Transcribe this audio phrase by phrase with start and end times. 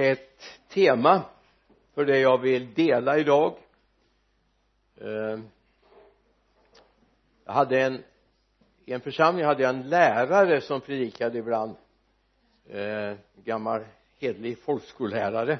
[0.00, 1.22] ett tema
[1.94, 3.56] för det jag vill dela idag.
[5.00, 5.38] Eh,
[7.44, 8.02] jag hade en
[8.90, 11.76] i en församling hade jag en lärare som predikade ibland.
[12.68, 13.84] Eh, gammal
[14.18, 15.58] hedlig folkskollärare.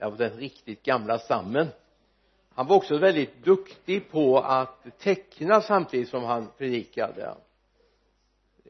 [0.00, 1.68] Av den riktigt gamla stammen.
[2.54, 7.34] Han var också väldigt duktig på att teckna samtidigt som han predikade.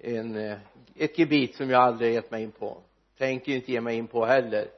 [0.01, 0.59] En, eh,
[0.97, 2.79] ett gebit som jag aldrig gett mig in på
[3.19, 4.69] tänker inte ge mig in på heller.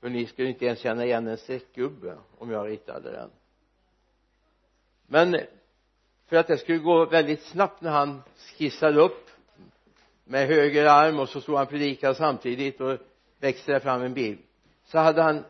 [0.00, 3.30] För ni skulle inte ens känna igen en streckgubbe om jag ritade den.
[5.06, 5.36] Men
[6.26, 9.30] för att det skulle gå väldigt snabbt när han skissade upp
[10.24, 12.98] med höger arm och så stod han predikade samtidigt och
[13.38, 14.38] växte det fram en bild
[14.84, 15.44] så hade han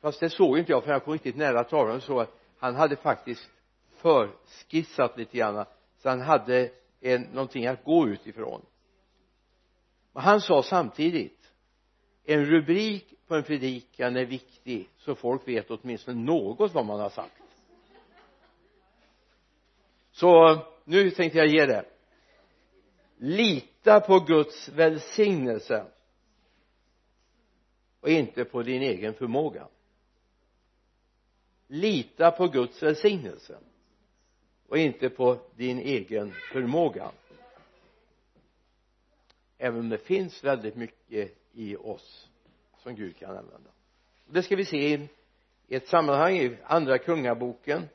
[0.00, 2.96] fast det såg inte jag för jag kom riktigt nära tavlan så att han hade
[2.96, 3.50] faktiskt
[3.96, 5.64] förskissat lite grann
[5.98, 8.62] så han hade en, någonting att gå utifrån
[10.12, 11.52] och han sa samtidigt
[12.24, 17.10] en rubrik på en predikan är viktig så folk vet åtminstone något vad man har
[17.10, 17.42] sagt.
[20.10, 21.84] Så nu tänkte jag ge det.
[23.16, 25.84] Lita på Guds välsignelse
[28.00, 29.68] och inte på din egen förmåga.
[31.66, 33.58] Lita på Guds välsignelse
[34.68, 37.10] och inte på din egen förmåga
[39.58, 42.28] även om det finns väldigt mycket i oss
[42.76, 43.70] som Gud kan använda.
[44.26, 45.08] Det ska vi se
[45.66, 47.88] i ett sammanhang i andra kungaboken.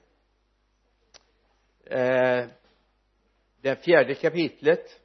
[1.85, 2.45] Eh,
[3.61, 4.99] det fjärde kapitlet.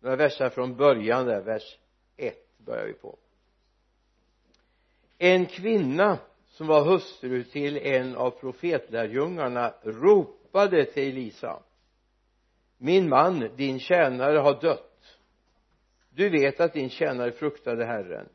[0.00, 1.78] Några verser från början där vers
[2.16, 3.18] 1 börjar vi på.
[5.18, 11.62] En kvinna som var hustru till en av profetlärjungarna ropade till Elisa
[12.78, 14.87] min man din tjänare har dött
[16.18, 18.28] du vet att din tjänare fruktade Herren.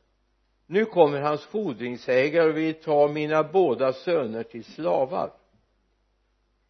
[0.67, 5.33] Nu kommer hans fordringsägare och vill ta mina båda söner till slavar.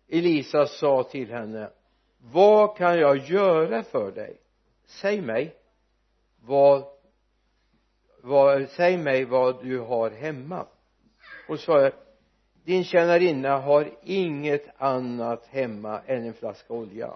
[0.09, 1.69] Elisa sa till henne
[2.17, 4.37] vad kan jag göra för dig?
[4.85, 5.55] Säg mig
[6.41, 6.83] vad,
[8.21, 10.65] vad säg mig vad du har hemma.
[11.49, 11.91] Och svarade
[12.63, 17.13] din tjänarinna har inget annat hemma än en flaska olja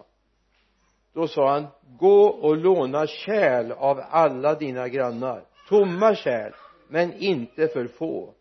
[1.17, 1.67] då sa han
[1.99, 6.53] gå och låna kärl av alla dina grannar tomma kärl
[6.87, 8.33] men inte för få.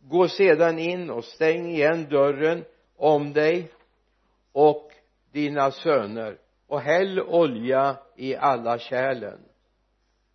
[0.00, 2.64] Gå sedan in och stäng igen dörren
[2.96, 3.70] om dig
[4.52, 4.92] och
[5.32, 9.38] dina söner och häll olja i alla kärlen.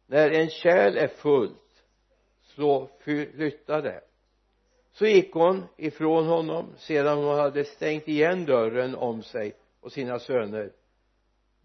[0.08, 1.84] När en kärl är fullt
[2.42, 4.02] så flytta det.
[4.92, 10.20] Så gick hon ifrån honom sedan hon hade stängt igen dörren om sig och sina
[10.20, 10.72] söner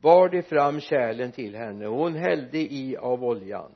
[0.00, 1.87] bar de fram kärlen till henne.
[1.87, 3.75] Och hon hällde i av oljan.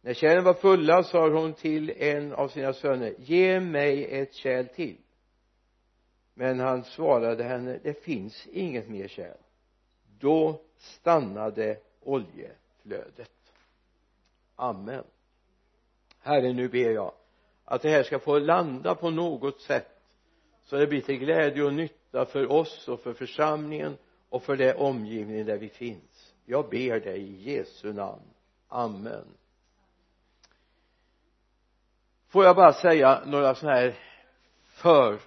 [0.00, 4.66] När kärlen var fulla sa hon till en av sina söner ge mig ett kärl
[4.66, 4.96] till.
[6.34, 9.36] Men han svarade henne det finns inget mer kärl.
[10.18, 13.30] Då stannade oljeflödet.
[14.56, 15.04] Amen.
[16.20, 17.12] Herre nu ber jag
[17.64, 19.88] att det här ska få landa på något sätt
[20.64, 23.96] så det blir till glädje och nytta för oss och för församlingen
[24.34, 26.34] och för det omgivning där vi finns.
[26.44, 28.22] Jag ber dig i Jesu namn.
[28.68, 29.36] Amen.
[32.28, 33.98] Får jag bara säga några sådana här
[34.64, 35.20] för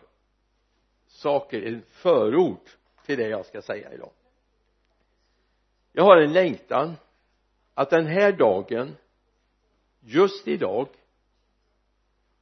[1.07, 2.69] saker, en förord
[3.05, 4.11] till det jag ska säga idag.
[5.91, 6.95] Jag har en längtan
[7.73, 8.95] att den här dagen
[9.99, 10.87] just idag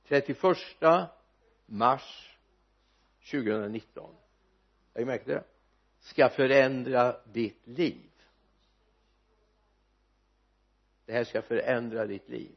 [0.08, 0.38] 31
[1.66, 2.38] mars
[3.32, 4.16] 2019
[4.94, 5.44] har ni märkt det
[6.06, 8.12] ska förändra ditt liv.
[11.06, 12.56] Det här ska förändra ditt liv.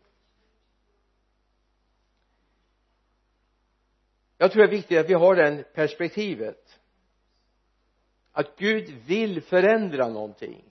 [4.38, 6.80] Jag tror det är viktigt att vi har det perspektivet.
[8.32, 10.64] Att Gud vill förändra någonting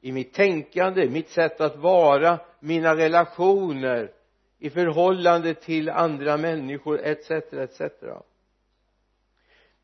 [0.00, 4.12] i mitt tänkande, mitt sätt att vara, mina relationer
[4.58, 7.80] i förhållande till andra människor etc etc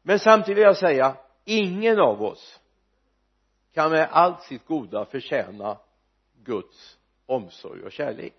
[0.03, 1.17] men samtidigt vill jag säga
[1.49, 2.61] ingen av oss
[3.73, 5.79] kan med allt sitt goda förtjäna
[6.45, 8.35] Guds omsorg och kärlek.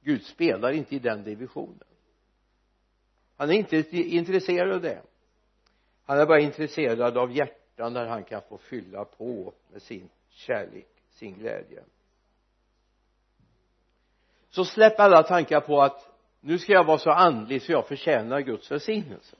[0.00, 1.84] Gud spelar inte i den divisionen.
[3.36, 5.02] Han är inte intresserad av det.
[6.04, 10.88] Han är bara intresserad av hjärtan där han kan få fylla på med sin kärlek,
[11.10, 11.84] sin glädje.
[14.48, 16.08] Så släpp alla tankar på att
[16.40, 19.36] nu ska jag vara så andlig så jag förtjänar Guds välsignelse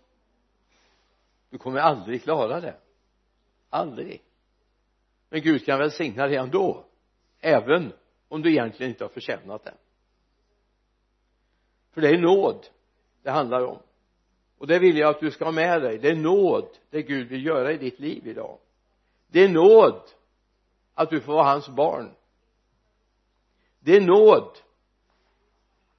[1.54, 2.76] du kommer aldrig klara det.
[3.70, 4.22] Aldrig.
[5.28, 6.84] Men Gud kan välsigna dig ändå.
[7.40, 7.92] Även
[8.28, 9.74] om du egentligen inte har förtjänat det.
[11.90, 12.66] För det är nåd
[13.22, 13.78] det handlar om.
[14.58, 15.98] Och det vill jag att du ska ha med dig.
[15.98, 18.58] Det är nåd det Gud vill göra i ditt liv idag.
[19.26, 20.02] Det är nåd
[20.94, 22.10] att du får vara hans barn.
[23.80, 24.58] Det är nåd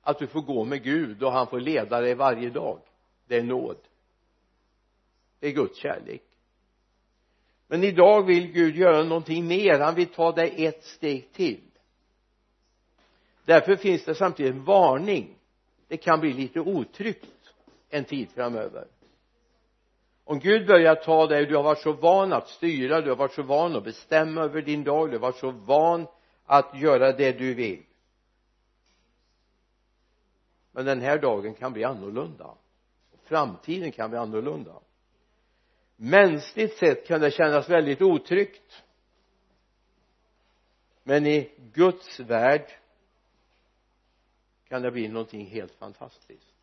[0.01, 2.79] att du får gå med Gud och han får leda dig varje dag.
[3.27, 3.77] Det är nåd
[5.45, 6.24] det är Guds kärlek.
[7.68, 9.80] Men idag vill Gud göra någonting mer.
[9.80, 11.62] Han vill ta dig ett steg till.
[13.45, 15.36] Därför finns det samtidigt en varning.
[15.88, 17.53] Det kan bli lite otryggt
[17.89, 18.88] en tid framöver.
[20.24, 23.33] Om Gud börjar ta dig du har varit så van att styra du har varit
[23.33, 26.07] så van att bestämma över din dag du har varit så van
[26.45, 27.83] att göra det du vill.
[30.71, 32.56] Men den här dagen kan bli annorlunda.
[33.24, 34.81] Framtiden kan bli annorlunda
[35.95, 38.83] mänskligt sett kan det kännas väldigt otryggt.
[41.03, 42.71] Men i Guds värld
[44.68, 46.56] kan det bli någonting helt fantastiskt.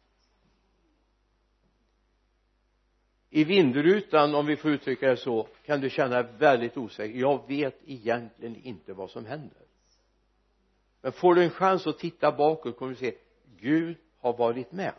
[3.30, 7.18] I vindrutan om vi får uttrycka det så kan du känna väldigt osäker.
[7.18, 9.62] Jag vet egentligen inte vad som händer.
[11.00, 13.14] Men får du en chans att titta bakåt kommer du se
[13.56, 14.94] Gud har varit med.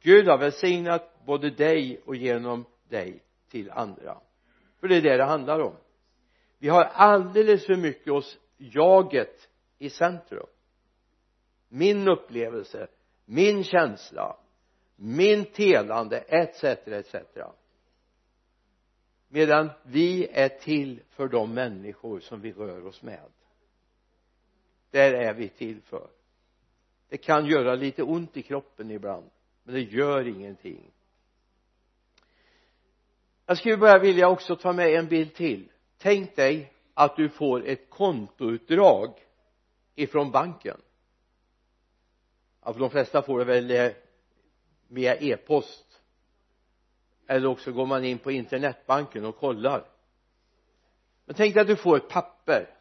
[0.00, 4.20] Gud har välsignat både dig och genom dig till andra.
[4.80, 5.74] För det är det det handlar om.
[6.58, 9.48] Vi har alldeles för mycket hos jaget
[9.78, 10.46] i centrum.
[11.68, 12.88] Min upplevelse
[13.30, 14.36] min känsla
[14.96, 17.14] min telande etc etc
[19.28, 23.32] medan vi är till för de människor som vi rör oss med.
[24.90, 26.08] Där är vi till för.
[27.08, 29.30] Det kan göra lite ont i kroppen ibland
[29.62, 30.90] men det gör ingenting
[33.48, 35.68] jag skulle bara vilja också ta med en bild till.
[35.98, 39.14] Tänk dig att du får ett kontoutdrag
[39.94, 40.76] ifrån banken.
[42.64, 43.90] Ja, för de flesta får det väl eh,
[44.88, 45.86] via e-post.
[47.26, 49.84] Eller också går man in på internetbanken och kollar.
[51.24, 52.74] Men tänk dig att du får ett papper.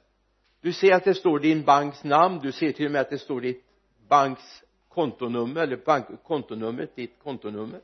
[0.61, 3.19] Du ser att det står din banks namn du ser till och med att det
[3.19, 3.65] står ditt
[4.07, 7.81] banks kontonummer eller bank, kontonumret, ditt kontonummer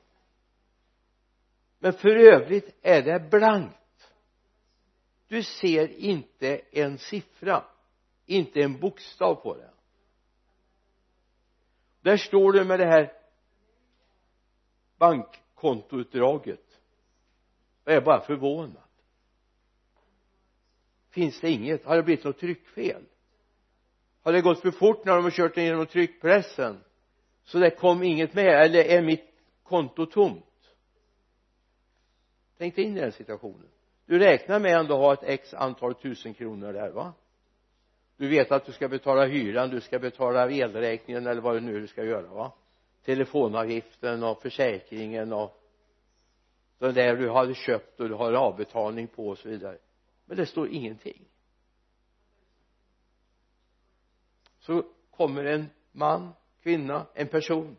[1.84, 4.12] men för övrigt är det blankt.
[5.28, 7.64] Du ser inte en siffra
[8.26, 9.70] inte en bokstav på det.
[12.02, 13.14] Där står du med det här
[14.98, 16.80] bankkontoutdraget.
[17.84, 18.84] Och är bara förvånad.
[21.10, 21.86] Finns det inget?
[21.86, 23.04] Har det blivit något tryckfel?
[24.22, 26.84] Har det gått för fort när de har kört den genom tryckpressen?
[27.44, 29.34] Så det kom inget med eller är mitt
[29.64, 30.46] konto tomt?
[32.58, 33.68] Tänk dig in i den situationen.
[34.06, 37.14] Du räknar med ändå att ha ett x antal tusen kronor där va?
[38.18, 41.76] Du vet att du ska betala hyran du ska betala elräkningen eller vad det nu
[41.76, 42.52] är du ska göra va?
[43.06, 45.60] Telefonavgiften och försäkringen och
[46.78, 49.78] det där du hade köpt och du har avbetalning på och så vidare.
[50.26, 51.26] Men det står ingenting.
[54.60, 56.34] Så kommer en man,
[56.64, 57.78] kvinna, en person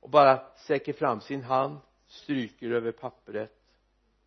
[0.00, 3.57] och bara sträcker fram sin hand stryker över pappret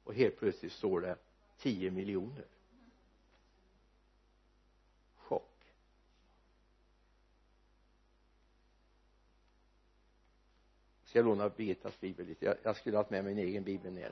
[0.04, 1.18] och helt plötsligt står det
[1.58, 2.46] 10 miljoner.
[5.16, 5.74] Chock.
[11.04, 12.46] Ska jag låna Birgittas bibel lite?
[12.46, 14.12] Jag, jag skulle ha haft med min egen bibel ner.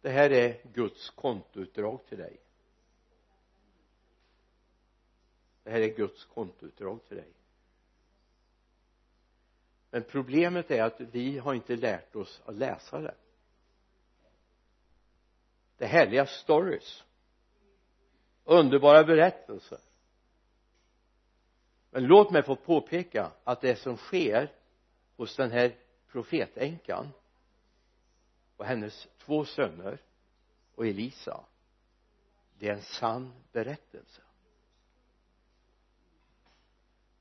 [0.00, 2.40] Det här är Guds kontoutdrag till dig.
[5.62, 7.32] Det här är Guds kontoutdrag till dig
[9.96, 13.14] men problemet är att vi har inte lärt oss att läsa det.
[15.76, 17.04] Det är härliga stories.
[18.44, 19.78] Underbara berättelser.
[21.90, 24.52] Men låt mig få påpeka att det som sker
[25.16, 25.76] hos den här
[26.08, 27.08] profetänkan
[28.56, 29.98] och hennes två söner
[30.74, 31.44] och Elisa
[32.58, 34.22] det är en sann berättelse.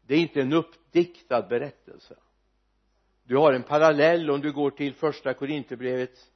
[0.02, 2.16] Det är inte en uppdiktad berättelse
[3.28, 6.32] du har en parallell om du går till första Korinthierbrevets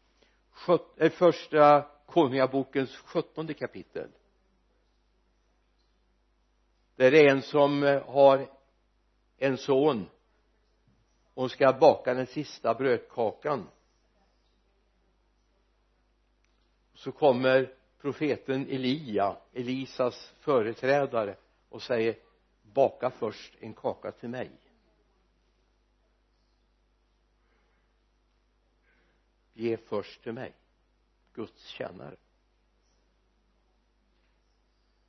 [0.67, 4.09] äh, eh, första konungabokens sjuttonde kapitel.
[6.95, 8.49] Där det är en som eh, har
[9.37, 10.09] en son.
[11.33, 13.67] Och ska baka den sista brödkakan.
[16.93, 21.35] Så kommer profeten Elia Elisas företrädare
[21.69, 22.15] och säger
[22.61, 24.51] baka först en kaka till mig.
[29.59, 30.53] Ge först till mig
[31.33, 32.15] Guds tjänare.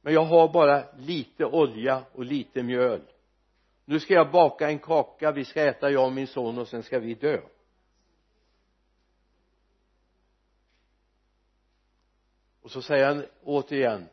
[0.03, 3.03] Men jag har bara lite olja och lite mjöl.
[3.85, 6.83] Nu ska jag baka en kaka vi ska äta jag och min son och sen
[6.83, 7.41] ska vi dö.
[12.63, 14.09] Och så säger han återigen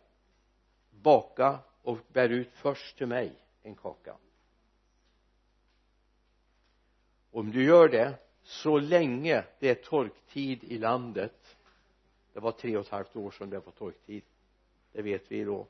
[0.89, 4.17] baka och bär ut först till mig en kaka.
[7.31, 11.57] Om du gör det så länge det är torktid i landet
[12.33, 14.23] det var tre och ett halvt år sedan det var torktid
[14.91, 15.67] det vet vi då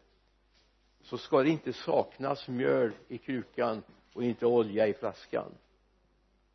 [1.02, 5.52] så ska det inte saknas mjöl i krukan och inte olja i flaskan.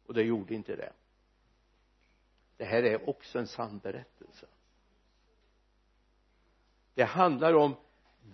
[0.06, 0.92] Och det gjorde inte det.
[2.56, 4.46] Det här är också en sann berättelse.
[6.94, 7.74] Det handlar om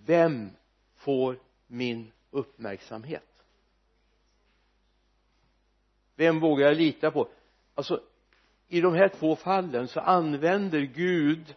[0.05, 0.49] vem
[0.95, 3.43] får min uppmärksamhet?
[6.15, 7.29] Vem vågar jag lita på?
[7.79, 8.01] Alltså
[8.67, 11.55] i de här två fallen så använder Gud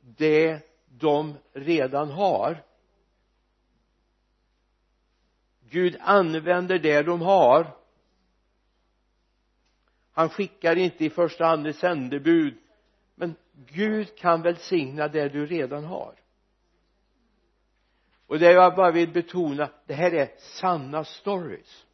[0.00, 2.64] det de redan har.
[5.70, 7.76] Gud använder det de har.
[10.12, 12.58] Han skickar inte i första hand ett sändebud
[13.14, 16.14] men Gud kan välsigna det du redan har.
[18.26, 21.86] Och det jag bara vill betona det här är sanna stories.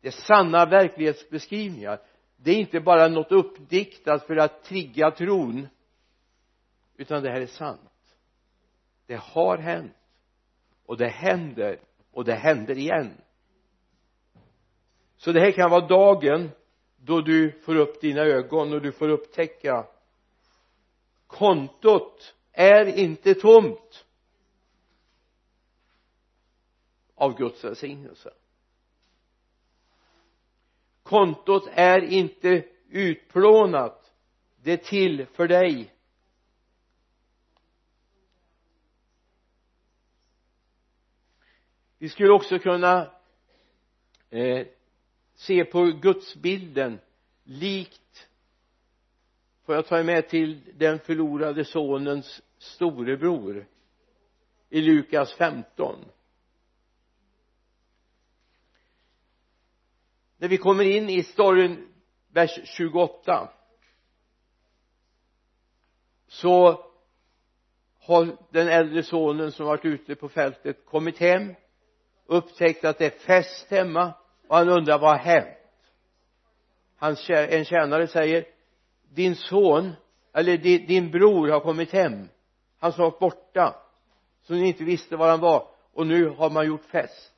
[0.00, 2.00] Det är sanna verklighetsbeskrivningar
[2.40, 5.68] det är inte bara något uppdiktat för att trigga tron
[6.96, 8.16] utan det här är sant.
[9.06, 9.92] Det har hänt
[10.86, 11.80] och det händer
[12.10, 13.20] och det händer igen.
[15.16, 16.50] Så det här kan vara dagen
[16.96, 19.86] då du får upp dina ögon och du får upptäcka
[21.26, 24.06] kontot är inte tomt
[27.14, 28.32] av Guds välsignelse
[31.08, 34.12] kontot är inte utplånat.
[34.62, 35.94] Det är till för dig.
[41.98, 43.10] Vi skulle också kunna
[44.30, 44.66] eh,
[45.34, 46.98] se på gudsbilden
[47.44, 48.28] likt
[49.64, 53.66] får jag ta med till den förlorade sonens storebror
[54.68, 56.04] i Lukas 15
[60.38, 61.88] när vi kommer in i storyn
[62.32, 63.48] vers 28
[66.28, 66.84] så
[68.00, 71.54] har den äldre sonen som varit ute på fältet kommit hem
[72.26, 74.12] upptäckt att det är fest hemma
[74.48, 75.48] och han undrar vad har hänt?
[76.96, 78.44] Hans, en tjänare säger
[79.14, 79.92] din son
[80.32, 82.28] eller din, din bror har kommit hem.
[82.78, 83.76] Han som varit borta
[84.42, 87.32] som ni inte visste var han var och nu har man gjort fest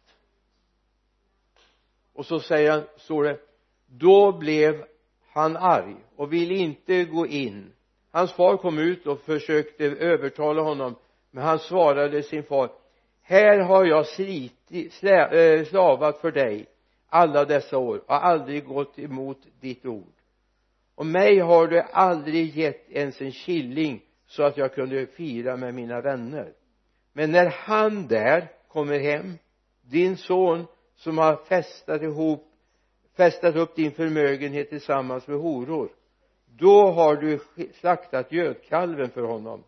[2.20, 3.38] och så säger han, står det
[3.86, 4.84] då blev
[5.32, 7.72] han arg och ville inte gå in.
[8.10, 10.94] Hans far kom ut och försökte övertala honom
[11.30, 12.70] men han svarade sin far
[13.22, 16.66] här har jag slitit, äh, eh, slavat för dig
[17.08, 20.14] alla dessa år och aldrig gått emot ditt ord.
[20.94, 25.74] Och mig har du aldrig gett ens en killing så att jag kunde fira med
[25.74, 26.52] mina vänner.
[27.12, 29.38] Men när han där kommer hem
[29.82, 30.66] din son
[31.00, 32.46] som har festat ihop
[33.12, 35.92] festat upp din förmögenhet tillsammans med horor.
[36.46, 37.40] Då har du
[37.80, 39.64] slaktat gödkalven för honom.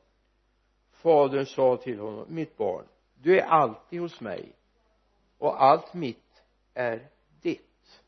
[0.93, 2.85] Fadern sa till honom mitt barn
[3.23, 4.53] du är alltid hos mig
[5.39, 6.43] och allt mitt
[6.75, 7.09] är
[7.41, 8.03] ditt.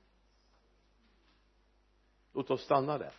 [2.32, 3.12] Låt oss stanna där.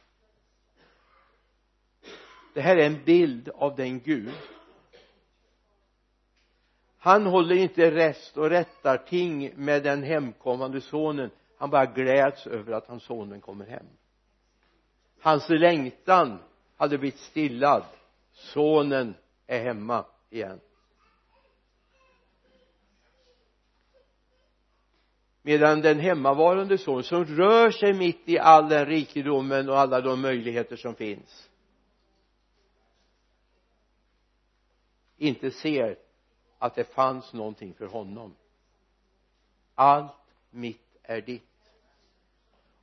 [2.54, 4.34] Det här är en bild av den Gud
[7.06, 11.30] han håller inte rest och rättar ting med den hemkommande sonen.
[11.58, 13.86] Han bara gläds över att hans sonen kommer hem.
[15.22, 16.40] Hans längtan
[16.78, 17.84] hade blivit stillad.
[18.32, 19.16] Sonen
[19.48, 20.60] är hemma igen.
[25.42, 30.22] Medan den hemmavarande son som rör sig mitt i all den rikedomen och alla de
[30.22, 31.50] möjligheter som finns
[35.18, 36.05] inte ser
[36.60, 38.36] att det fanns någonting för honom.
[39.76, 40.12] Allt
[40.50, 41.44] mitt är ditt.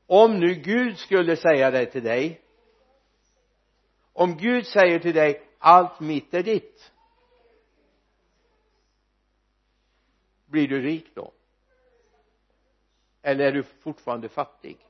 [0.06, 2.42] Om nu Gud skulle säga det till dig
[4.12, 6.92] om Gud säger till dig allt mitt är ditt
[10.46, 11.32] blir du rik då?
[13.22, 14.86] Eller är du fortfarande fattig?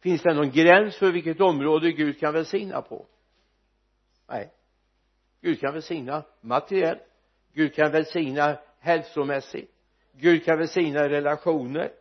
[0.00, 3.06] Finns det någon gräns för vilket område Gud kan välsigna på?
[4.26, 4.52] Nej.
[5.40, 7.02] Gud kan välsigna materiellt.
[7.52, 9.72] Gud kan välsigna hälsomässigt.
[10.12, 11.92] Gud kan välsigna relationer.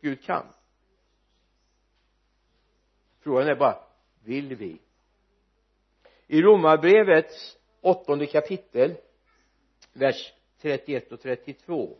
[0.00, 0.46] Gud kan.
[3.20, 3.78] Frågan är bara
[4.24, 4.78] vill vi?
[6.26, 8.94] I romarbrevets åttonde kapitel
[9.92, 11.98] vers 31 och 32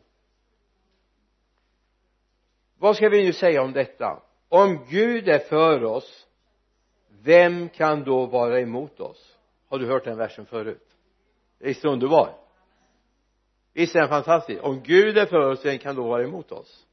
[2.79, 4.23] vad ska vi nu säga om detta?
[4.49, 6.27] Om Gud är för oss
[7.23, 9.38] vem kan då vara emot oss?
[9.69, 10.87] Har du hört den versen förut?
[11.59, 12.35] Visst är underbar
[13.79, 16.87] visst är den fantastisk om Gud är för oss vem kan då vara emot oss?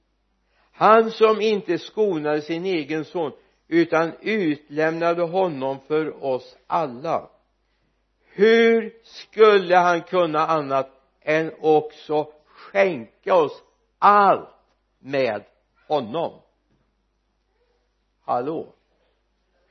[0.71, 3.31] Han som inte skonade sin egen son
[3.67, 7.29] utan utlämnade honom för oss alla.
[8.23, 10.89] Hur skulle han kunna annat
[11.21, 13.63] än också skänka oss
[13.99, 14.49] allt
[14.99, 15.43] med
[15.87, 16.41] honom?
[18.25, 18.74] Hallå?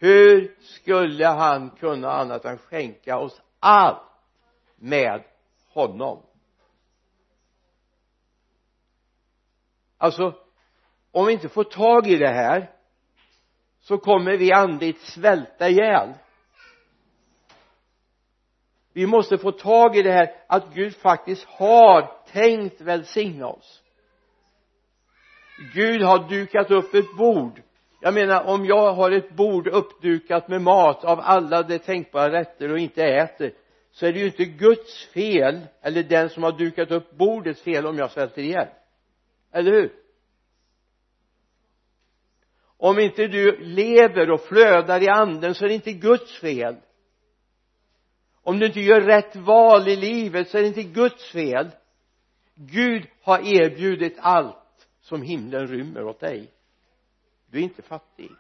[0.05, 4.03] Hur skulle han kunna annat än skänka oss allt
[4.77, 5.25] med
[5.69, 6.23] honom?
[9.99, 10.35] Alltså
[11.13, 12.71] om vi inte får tag i det här
[13.81, 16.15] så kommer vi andligt svälta ihjäl.
[18.93, 23.83] Vi måste få tag i det här att Gud faktiskt har tänkt välsigna oss.
[25.75, 27.64] Gud har dukat upp ett bord
[28.05, 32.73] jag menar om jag har ett bord uppdukat med mat av alla de tänkbara rätter
[32.73, 33.53] och inte äter
[33.91, 37.87] så är det ju inte Guds fel eller den som har dukat upp bordets fel
[37.87, 38.69] om jag svälter ihjäl.
[39.53, 39.93] Eller hur?
[42.77, 46.77] Om inte du lever och flödar i anden så är det inte Guds fel.
[48.43, 51.71] Om du inte gör rätt val i livet så är det inte Guds fel.
[52.55, 56.54] Gud har erbjudit allt som himlen rymmer åt dig
[57.55, 58.31] du är inte fattig.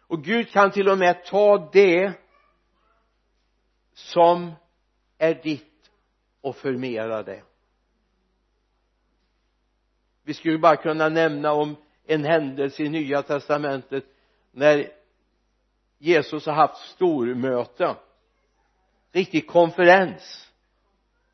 [0.00, 2.12] Och Gud kan till och med ta det
[3.92, 4.52] som
[5.18, 5.90] är ditt
[6.40, 7.42] och förmera det.
[10.22, 14.04] Vi skulle bara kunna nämna om en händelse i nya testamentet
[14.50, 14.92] när
[15.98, 17.96] Jesus har haft stormöte.
[19.12, 20.52] Riktig konferens.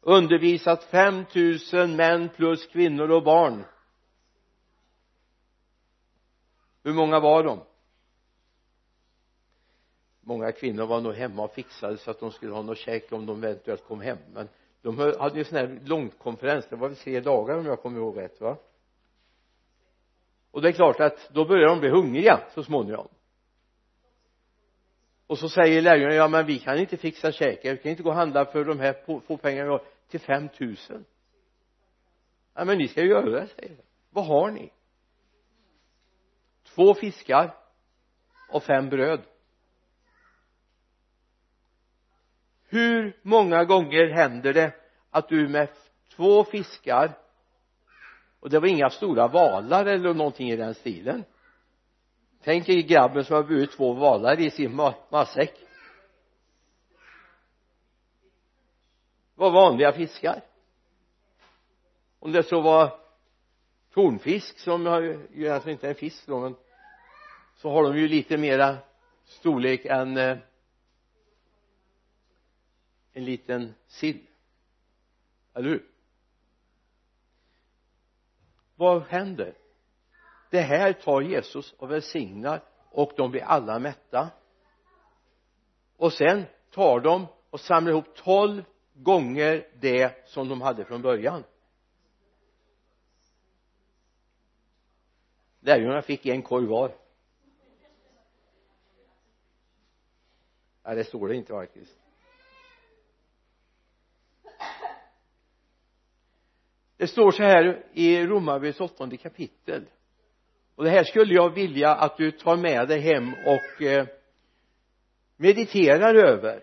[0.00, 3.65] Undervisat 5000 män plus kvinnor och barn.
[6.84, 7.60] Hur många var de?
[10.20, 13.26] Många kvinnor var nog hemma och fixade så att de skulle ha något käk om
[13.26, 14.18] de eventuellt kom hem.
[14.32, 14.49] Men
[14.82, 16.66] de hade ju sån här långkonferens.
[16.70, 18.56] Det var väl tre dagar om jag kommer ihåg rätt va?
[20.50, 23.08] Och det är klart att då börjar de bli hungriga så småningom.
[25.26, 28.08] Och så säger lärjungarna ja men vi kan inte fixa käk vi kan inte gå
[28.08, 31.04] och handla för de här få pengarna vi har till 5000
[32.54, 33.82] ja men ni ska ju göra det säger de.
[34.10, 34.73] Vad har ni?
[36.75, 37.54] Två fiskar
[38.49, 39.21] och fem bröd.
[42.69, 44.73] Hur många gånger händer det
[45.10, 45.69] att du med
[46.17, 47.19] två fiskar
[48.41, 51.25] och det var inga stora valar eller någonting i den stilen?
[52.43, 54.76] Tänk er grabben som har burit två valar i sin
[55.10, 55.54] matsäck.
[59.34, 60.41] Var vanliga fiskar.
[62.19, 63.00] Om det så var
[63.95, 64.82] tonfisk som
[65.34, 66.56] ju alltså inte är en fisk då men
[67.54, 68.76] så har de ju lite mera
[69.25, 70.38] storlek än eh,
[73.12, 74.26] en liten sill.
[75.54, 75.86] Eller hur?
[78.76, 79.54] Vad händer?
[80.50, 84.30] Det här tar Jesus och välsignar och de blir alla mätta.
[85.97, 88.64] Och sen tar de och samlar ihop tolv
[88.95, 91.45] gånger det som de hade från början.
[95.60, 97.03] Lärjungarna fick en korg var.
[100.84, 101.99] Nej det står det inte faktiskt.
[106.97, 109.84] Det står så här i romarbrevets åttonde kapitel.
[110.75, 114.06] Och det här skulle jag vilja att du tar med dig hem och eh,
[115.36, 116.62] mediterar över.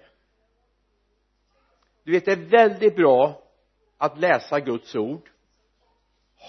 [2.03, 3.43] Du vet det är väldigt bra
[3.97, 5.29] att läsa Guds ord.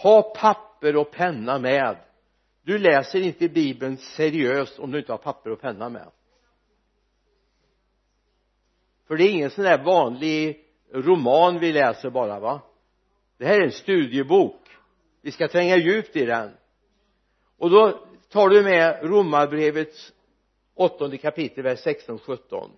[0.02, 1.96] Ha papper och penna med.
[2.62, 6.10] Du läser inte bibeln seriöst om du inte har papper och penna med
[9.08, 10.60] för det är ingen sån där vanlig
[10.92, 12.60] roman vi läser bara va?
[13.38, 14.60] Det här är en studiebok.
[15.22, 16.50] Vi ska tränga djupt i den.
[17.58, 20.12] Och då tar du med romarbrevets
[20.74, 22.70] åttonde kapitel vers 16 17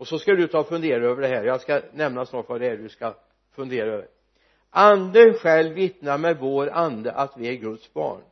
[0.00, 1.44] och så ska du ta och fundera över det här.
[1.44, 3.14] Jag ska nämna snart vad det är du ska
[3.52, 4.08] fundera över.
[4.70, 8.22] Anden själv vittnar med vår ande att vi är Guds barn.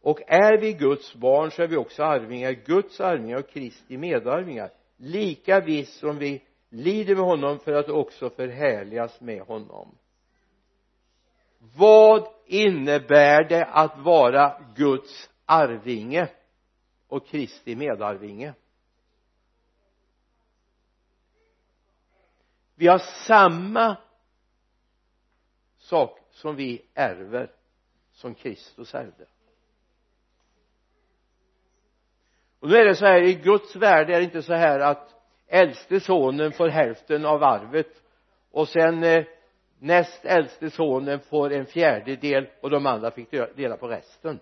[0.00, 2.52] Och är vi Guds barn så är vi också arvingar.
[2.52, 8.30] Guds arvingar och Kristi medarvingar lika visst som vi lider med honom för att också
[8.30, 9.98] förhärligas med honom.
[11.76, 16.28] Vad innebär det att vara Guds arvinge
[17.08, 18.54] och Kristi medarvinge?
[22.74, 23.96] Vi har samma
[25.76, 27.52] sak som vi ärver
[28.12, 29.26] som Kristus ärvde.
[32.64, 35.14] Och nu är det så här i Guds värld är det inte så här att
[35.46, 38.02] äldste sonen får hälften av arvet
[38.50, 39.24] och sen eh,
[39.78, 44.40] näst äldste sonen får en fjärdedel och de andra fick dela på resten.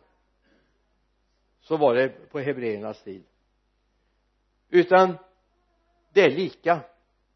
[1.61, 3.25] Så var det på hebreernas tid.
[4.71, 5.19] Utan
[6.13, 6.81] det är lika.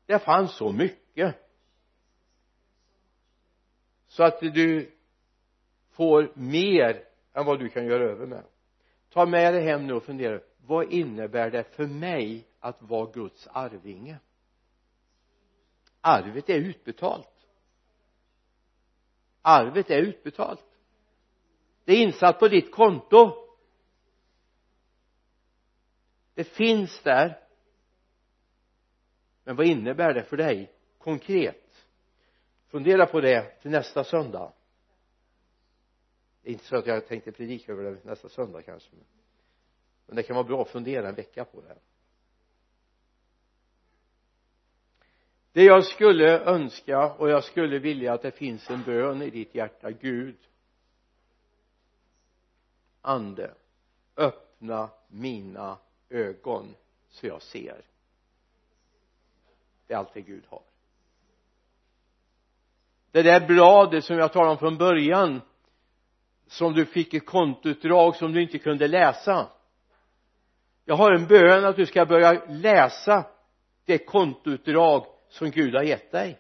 [0.07, 1.35] Det fanns så mycket.
[4.07, 4.92] Så att du
[5.90, 8.44] får mer än vad du kan göra över med.
[9.11, 13.49] Ta med dig hem nu och fundera vad innebär det för mig att vara Guds
[13.53, 14.19] arvinge?
[16.01, 17.47] Arvet är utbetalt.
[19.43, 20.65] Arvet är utbetalt.
[21.85, 23.47] Det är insatt på ditt konto.
[26.35, 27.43] Det finns där.
[29.45, 31.87] Men vad innebär det för dig konkret?
[32.67, 34.53] Fundera på det till nästa söndag.
[36.43, 38.91] Det är inte så att jag tänkte predika över det nästa söndag kanske
[40.07, 41.77] men det kan vara bra att fundera en vecka på det
[45.57, 49.55] det jag skulle önska och jag skulle vilja att det finns en bön i ditt
[49.55, 49.90] hjärta.
[49.90, 50.37] Gud
[53.01, 53.55] ande
[54.16, 55.79] öppna mina
[56.11, 56.75] ögon
[57.09, 57.85] så jag ser.
[59.87, 60.62] Det är allt det Gud har.
[63.11, 65.40] Det där bladet som jag talade om från början
[66.47, 69.51] som du fick ett kontoutdrag som du inte kunde läsa
[70.88, 73.25] jag har en bön att du ska börja läsa
[73.85, 76.38] det kontoutdrag som Gud har gett dig.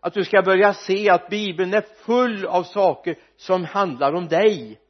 [0.00, 4.80] Att du ska börja se att bibeln är full av saker som handlar om dig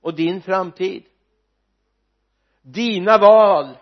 [0.00, 1.04] och din framtid.
[2.62, 3.76] Dina val.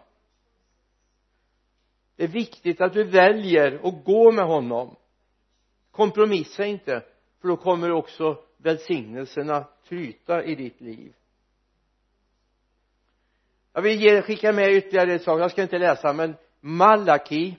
[2.16, 4.96] Det är viktigt att du väljer att gå med honom.
[5.90, 7.04] Kompromissa inte
[7.40, 11.14] för då kommer också välsignelserna tryta i ditt liv
[13.72, 17.56] jag vill ge, skicka med ytterligare en sak jag ska inte läsa men Malaki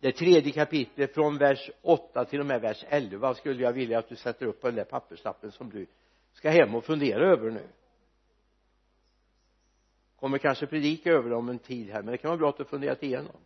[0.00, 4.08] det tredje kapitlet från vers 8 till och med vers 11 skulle jag vilja att
[4.08, 5.86] du sätter upp på den där papperslappen som du
[6.32, 7.68] ska hem och fundera över nu.
[10.20, 12.56] Kommer kanske predika över det om en tid här men det kan vara bra att
[12.56, 13.36] du funderat igenom.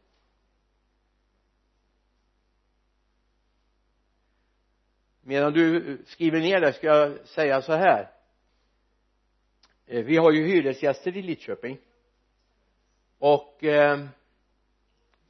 [5.21, 8.16] Medan du skriver ner det ska jag säga så här.
[9.87, 11.79] Eh, vi har ju hyresgäster i Lidköping.
[13.18, 14.07] Och eh,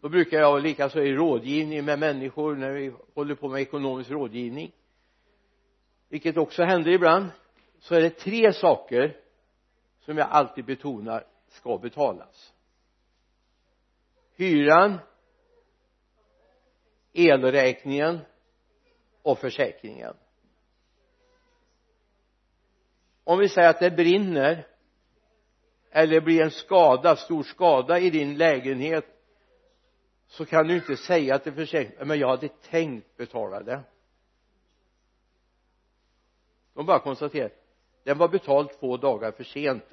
[0.01, 4.73] då brukar jag likaså i rådgivning med människor när vi håller på med ekonomisk rådgivning.
[6.09, 7.27] Vilket också händer ibland.
[7.79, 9.17] Så är det tre saker
[10.01, 12.53] som jag alltid betonar ska betalas.
[14.37, 14.99] Hyran
[17.13, 18.19] elräkningen
[19.23, 20.15] och försäkringen
[23.29, 24.67] om vi säger att det brinner
[25.91, 29.05] eller blir en skada, stor skada i din lägenhet
[30.27, 33.83] så kan du inte säga till försäkringen men jag hade tänkt betala det.
[36.75, 37.51] De bara konstaterar
[38.03, 39.85] den var betald två dagar för sent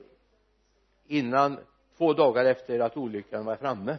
[1.06, 1.60] innan
[1.98, 3.98] två dagar efter att olyckan var framme.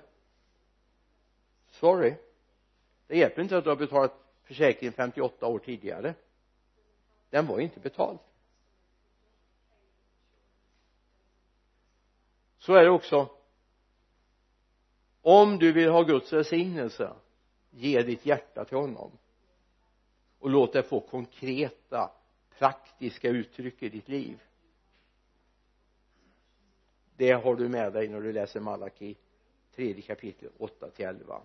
[1.70, 2.14] Sorry.
[3.07, 6.14] Det hjälper inte att du har betalat försäkringen 58 år tidigare.
[7.31, 8.18] Den var inte betald.
[12.64, 13.29] Så är det också.
[15.22, 17.14] Om du vill ha Guds välsignelse
[17.70, 19.11] ge ditt hjärta till honom.
[20.38, 22.11] Och låt det få konkreta
[22.59, 24.42] praktiska uttryck i ditt liv.
[27.16, 29.16] Det har du med dig när du läser Malaki
[29.74, 31.42] tredje kapitel 8 till 11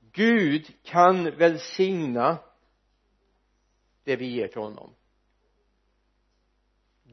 [0.00, 2.38] Gud kan välsigna
[4.04, 4.90] det vi ger till honom.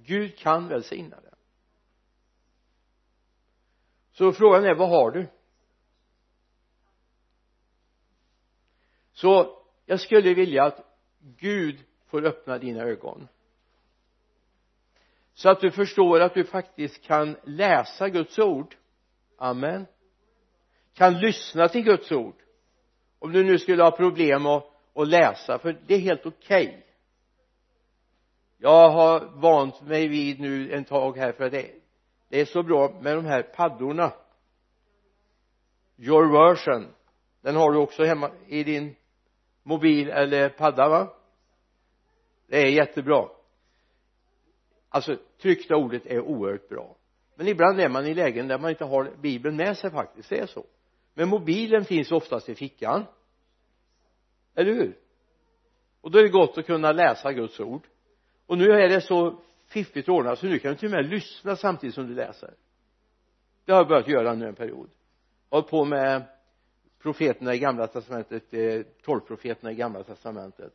[0.05, 1.35] Gud kan välsigna det.
[4.11, 5.27] Så frågan är vad har du?
[9.11, 10.85] Så jag skulle vilja att
[11.19, 13.27] Gud får öppna dina ögon.
[15.33, 18.75] Så att du förstår att du faktiskt kan läsa Guds ord.
[19.37, 19.85] Amen.
[20.93, 22.35] Kan lyssna till Guds ord.
[23.19, 26.67] Om du nu skulle ha problem att, att läsa för det är helt okej.
[26.67, 26.81] okay
[28.63, 31.71] jag har vant mig vid nu en tag här för att det,
[32.29, 34.13] det är så bra med de här paddorna.
[35.97, 36.87] Your version
[37.41, 38.95] den har du också hemma i din
[39.63, 41.13] mobil eller padda va?
[42.47, 43.29] Det är jättebra.
[44.89, 46.95] Alltså tryckta ordet är oerhört bra.
[47.35, 50.39] Men ibland är man i lägen där man inte har bibeln med sig faktiskt det
[50.39, 50.65] är så.
[51.13, 53.05] Men mobilen finns oftast i fickan.
[54.55, 54.97] Eller hur?
[56.01, 57.87] Och då är det gott att kunna läsa Guds ord
[58.51, 61.55] och nu är det så fiffigt ordnat så nu kan du till och med lyssna
[61.55, 62.53] samtidigt som du läser.
[63.65, 64.89] Det har jag börjat göra nu en period.
[65.49, 66.23] Jag har på med
[67.01, 70.73] profeterna i gamla testamentet eh, tolvprofeterna i gamla testamentet.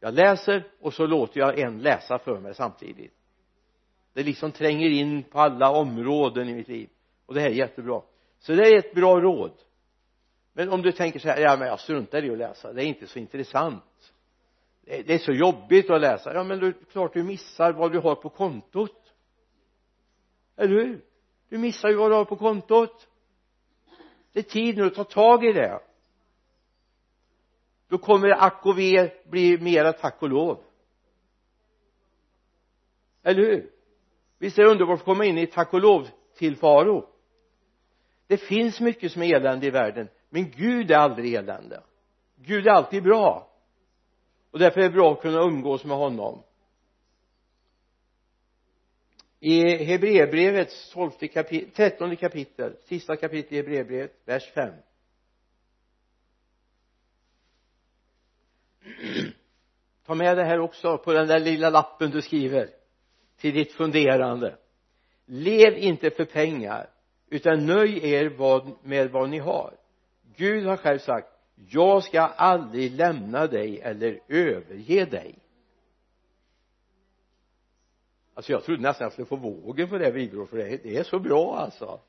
[0.00, 3.14] Jag läser och så låter jag en läsa för mig samtidigt.
[4.12, 6.88] Det liksom tränger in på alla områden i mitt liv.
[7.26, 8.02] Och det här är jättebra.
[8.38, 9.52] Så det är ett bra råd.
[10.52, 12.72] Men om du tänker så här ja men jag struntar i att läsa.
[12.72, 13.84] Det är inte så intressant
[14.84, 16.34] det är så jobbigt att läsa.
[16.34, 19.12] Ja men det är klart du missar vad du har på kontot.
[20.56, 21.04] Eller hur
[21.48, 23.08] du missar ju vad du har på kontot.
[24.32, 25.80] Det är tid nu att ta tag i det.
[27.88, 30.64] Då kommer ack och ve bli mera tack och lov.
[33.22, 33.70] Eller hur?
[34.38, 37.14] Visst är det underbart att komma in i tack och lov tillvaro
[38.26, 41.82] det finns mycket som är elände i världen men Gud är aldrig elände.
[42.36, 43.53] Gud är alltid bra
[44.54, 46.42] och därför är det bra att kunna umgås med honom.
[49.40, 54.74] I Hebreerbrevets tolfte kapitel, trettonde kapitel sista kapitel i Hebreerbrevet vers 5
[60.06, 62.70] ta med det här också på den där lilla lappen du skriver
[63.36, 64.56] till ditt funderande.
[65.26, 66.90] Lev inte för pengar
[67.28, 68.30] utan nöj er
[68.86, 69.76] med vad ni har.
[70.36, 75.38] Gud har själv sagt jag ska aldrig lämna dig eller överge dig.
[78.34, 81.02] Alltså jag trodde nästan jag skulle få vågen på det bibelordet för det, det är
[81.02, 82.00] så bra alltså.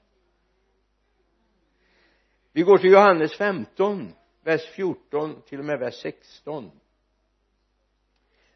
[2.52, 6.72] Vi går till Johannes 15 vers 14 till och med vers 16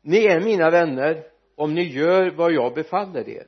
[0.01, 1.23] ni är mina vänner
[1.55, 3.47] om ni gör vad jag befaller er.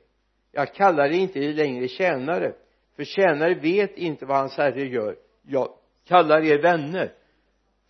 [0.52, 2.54] Jag kallar er inte längre tjänare
[2.96, 5.16] för tjänare vet inte vad hans herre gör.
[5.42, 5.68] Jag
[6.04, 7.14] kallar er vänner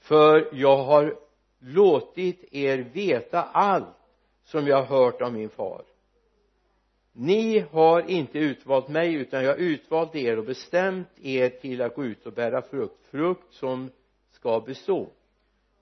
[0.03, 1.17] för jag har
[1.59, 3.87] låtit er veta allt
[4.45, 5.83] som jag har hört av min far.
[7.13, 11.95] Ni har inte utvalt mig utan jag har utvalt er och bestämt er till att
[11.95, 13.91] gå ut och bära frukt frukt som
[14.31, 15.09] ska bestå.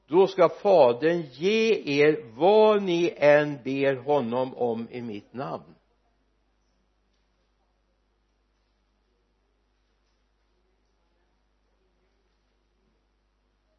[0.06, 5.74] Då ska fadern ge er vad ni än ber honom om i mitt namn.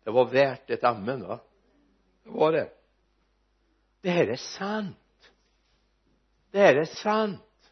[0.04, 1.40] Det var värt ett amen va?
[2.24, 2.70] Det var det.
[4.02, 5.32] Det här är sant.
[6.52, 7.72] Det här är sant.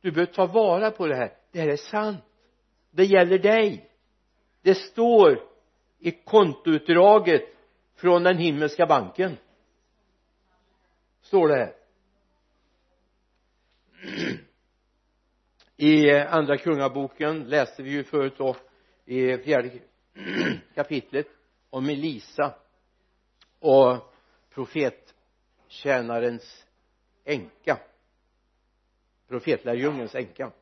[0.00, 1.36] Du bör ta vara på det här.
[1.50, 2.24] Det här är sant.
[2.90, 3.90] Det gäller dig.
[4.62, 5.40] Det står
[5.98, 7.42] i kontoutdraget
[7.94, 9.36] från den himmelska banken.
[11.20, 11.74] Står det här.
[15.76, 18.56] i eh, andra kungaboken läste vi ju förut då
[19.04, 19.70] i fjärde
[20.74, 21.28] kapitlet
[21.70, 22.54] om Elisa
[23.58, 24.14] och
[24.50, 26.66] profettjänarens
[27.24, 27.78] änka.
[29.28, 30.52] Profetlärjungens änka.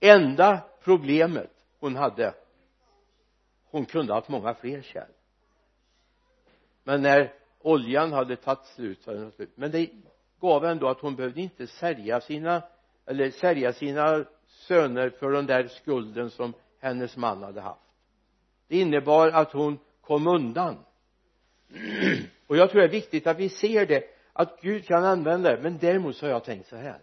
[0.00, 2.34] Enda problemet hon hade
[3.64, 5.10] hon kunde ha haft många fler kärl.
[6.84, 9.52] Men när oljan hade tagit slut så hade den slut.
[9.54, 9.90] Men det
[10.40, 12.62] gav ändå att hon behövde inte sälja sina
[13.06, 17.80] eller sälja sina söner för den där skulden som hennes man hade haft.
[18.68, 20.76] Det innebar att hon kom undan.
[22.46, 25.62] Och jag tror det är viktigt att vi ser det att Gud kan använda det.
[25.62, 27.02] Men däremot så har jag tänkt så här.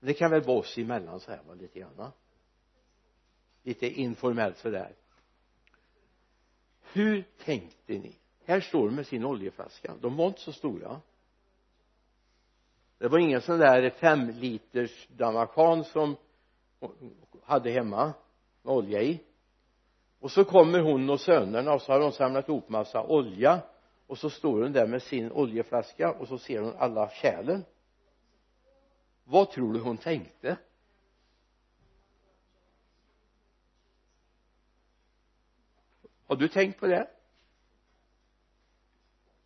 [0.00, 2.12] Det kan väl vara oss emellan så här va lite grann
[3.64, 4.92] lite informellt sådär
[6.92, 8.16] hur tänkte ni?
[8.44, 9.94] Här står de med sin oljeflaska.
[10.00, 11.00] De var inte så stora
[13.02, 16.16] det var ingen sån där fem liters damakan som
[17.42, 18.12] hade hemma
[18.62, 19.20] med olja i.
[20.20, 23.62] Och så kommer hon och sönerna och så har de samlat ihop massa olja
[24.06, 27.64] och så står hon där med sin oljeflaska och så ser hon alla kärlen.
[29.24, 30.56] Vad tror du hon tänkte?
[36.26, 37.10] Har du tänkt på det?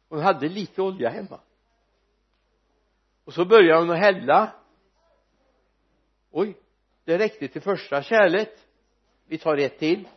[0.08, 1.40] Hon hade lite olja hemma
[3.26, 4.52] och så börjar hon att hälla.
[6.30, 6.56] Oj
[7.04, 8.66] det räckte till första kärlet.
[9.26, 10.08] Vi tar ett till.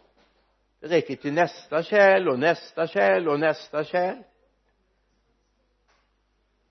[0.79, 4.23] Det räcker till nästa kärl och nästa kärl och nästa kärl.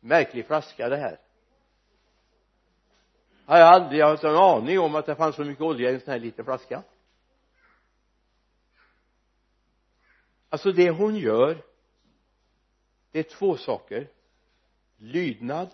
[0.00, 1.20] Märklig flaska det här.
[3.44, 6.00] Har jag aldrig haft en aning om att det fanns så mycket olja i en
[6.00, 6.82] sån här liten flaska?
[10.48, 11.64] Alltså det hon gör
[13.10, 14.10] det är två saker.
[14.96, 15.68] Lydnad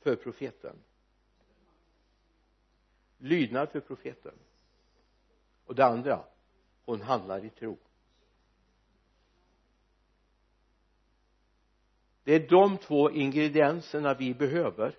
[0.00, 0.76] för profeten.
[3.18, 4.34] Lydnad för profeten.
[5.64, 6.24] Och det andra
[6.84, 7.78] hon handlar i tro.
[12.24, 14.98] Det är de två ingredienserna vi behöver.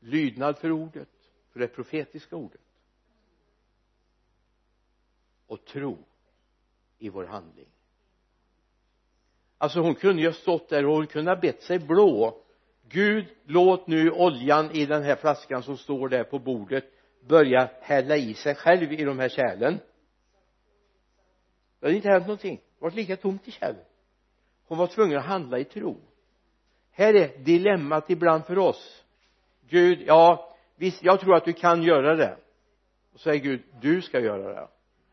[0.00, 1.08] Lydnad för ordet
[1.50, 2.60] för det profetiska ordet.
[5.46, 5.98] Och tro
[6.98, 7.68] i vår handling.
[9.58, 12.43] Alltså hon kunde ju ha stått där och hon kunde ha bett sig blå
[12.88, 16.84] Gud låt nu oljan i den här flaskan som står där på bordet
[17.28, 19.80] börja hälla i sig själv i de här kärlen.
[21.80, 22.56] Det hade inte hänt någonting.
[22.56, 23.84] Det varit lika tomt i kärlen.
[24.66, 26.00] Hon var tvungen att handla i tro.
[26.92, 29.04] Här är dilemmat ibland för oss.
[29.68, 32.36] Gud ja visst jag tror att du kan göra det.
[33.14, 34.68] Och säger Gud du ska göra det.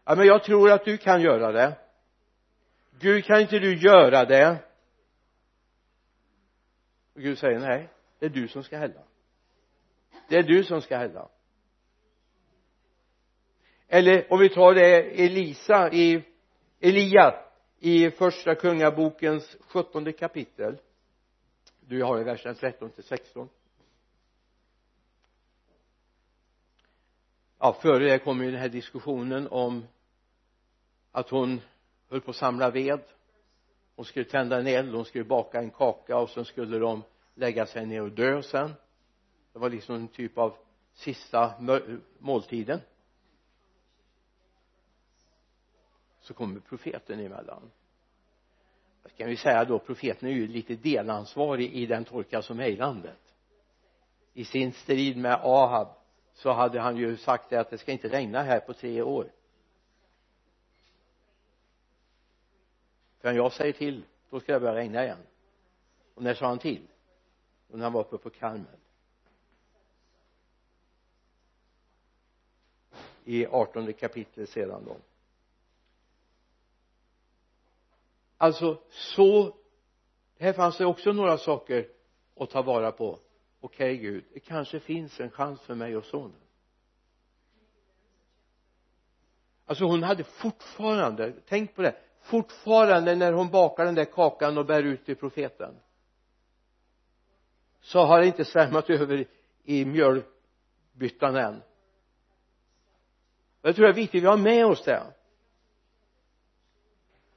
[0.06, 1.78] Ja men jag tror att du kan göra det.
[3.00, 4.58] Gud kan inte du göra det?
[7.14, 9.02] Och Gud säger nej det är du som ska hälla
[10.30, 11.30] det är du som ska hälla
[13.94, 16.24] eller om vi tar det Elisa i
[16.80, 17.36] Elia
[17.80, 20.78] i första kungabokens sjuttonde kapitel.
[21.80, 23.50] Du har i versen 13 till 16
[27.60, 29.88] ja före det kommer ju den här diskussionen om
[31.12, 31.62] att hon
[32.10, 33.02] höll på att samla ved
[34.02, 37.04] hon skulle tända en eld hon skulle baka en kaka och sen skulle de
[37.36, 38.74] lägga sig ner och dö sen.
[39.54, 40.56] Det var liksom en typ av
[40.94, 41.54] sista
[42.20, 42.80] måltiden.
[46.22, 47.72] Så kommer profeten emellan.
[49.04, 49.80] Jag kan vi säga då?
[49.80, 53.34] Profeten är ju lite delansvarig i den torka som är i landet
[54.34, 55.88] i sin strid med Ahab
[56.34, 59.32] så hade han ju sagt det att det ska inte regna här på tre år.
[63.22, 65.24] Förrän jag säger till då ska det börja regna igen.
[66.16, 66.88] Och när sa han till?
[67.68, 68.80] Och när han var uppe på Karmel
[73.24, 74.98] i artonde kapitlet sedan då.
[78.38, 79.56] Alltså så
[80.40, 81.88] här fanns det också några saker
[82.36, 83.20] att ta vara på.
[83.60, 86.42] Okej okay, Gud det kanske finns en chans för mig och sonen.
[89.66, 94.66] Alltså hon hade fortfarande tänk på det fortfarande när hon bakar den där kakan och
[94.66, 95.76] bär ut till profeten
[97.82, 99.26] så har det inte svämmat över
[99.64, 101.62] i mjölbyttan än.
[103.62, 105.04] Jag tror det är viktigt att vi har med oss det.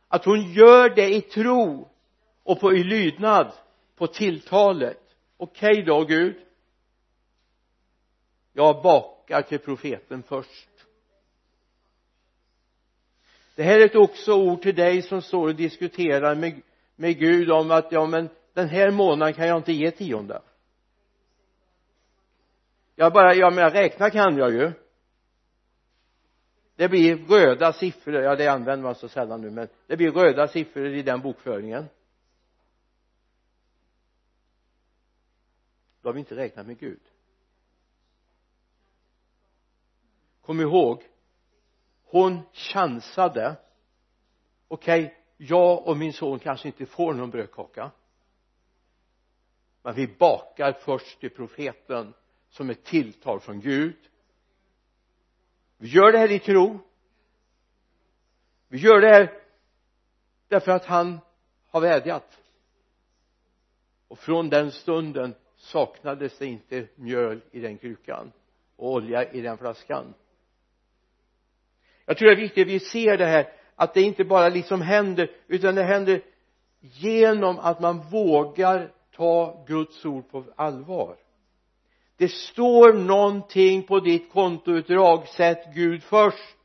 [0.09, 1.88] Att hon gör det i tro
[2.42, 3.53] och på i lydnad
[3.97, 5.01] på tilltalet.
[5.37, 6.37] Okej okay då Gud.
[8.53, 10.68] Jag bakar till profeten först
[13.54, 16.62] det här är ett också ord till dig som står och diskuterar med,
[16.96, 20.42] med Gud om att ja men den här månaden kan jag inte ge tionde.
[22.94, 24.72] Jag bara, ja men räkna kan jag ju.
[26.76, 30.48] Det blir röda siffror, ja det använder man så sällan nu men det blir röda
[30.48, 31.88] siffror i den bokföringen.
[36.02, 37.00] Då har vi inte räknat med Gud.
[40.40, 41.02] Kom ihåg
[42.04, 43.56] hon chansade.
[44.68, 47.90] Okej okay, jag och min son kanske inte får någon brödkaka.
[49.82, 52.14] Men vi bakar först till profeten
[52.48, 53.96] som ett tilltal från Gud.
[55.76, 56.78] Vi gör det här i tro.
[58.68, 59.42] Vi gör det här
[60.48, 61.20] därför att han
[61.70, 62.40] har vädjat.
[64.08, 68.32] Och från den stunden saknades det inte mjöl i den krukan
[68.76, 70.14] och olja i den flaskan
[72.06, 74.80] jag tror det är viktigt att vi ser det här att det inte bara liksom
[74.80, 76.20] händer utan det händer
[76.80, 81.16] genom att man vågar ta Guds ord på allvar.
[82.16, 86.58] Det står någonting på ditt kontoutdrag sätt Gud först.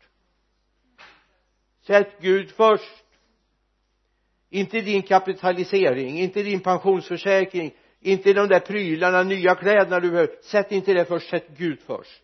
[1.87, 3.03] Sätt Gud först.
[4.49, 10.71] Inte din kapitalisering inte din pensionsförsäkring inte de där prylarna, nya kläderna du behöver sätt
[10.71, 12.21] inte det först, sätt Gud först.